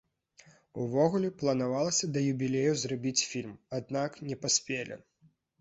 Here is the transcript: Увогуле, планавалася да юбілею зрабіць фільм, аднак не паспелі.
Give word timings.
Увогуле, 0.85 1.29
планавалася 1.41 2.09
да 2.15 2.19
юбілею 2.31 2.73
зрабіць 2.85 3.23
фільм, 3.35 3.55
аднак 3.81 4.11
не 4.31 4.43
паспелі. 4.47 5.03